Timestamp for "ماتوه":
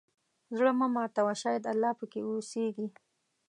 0.95-1.33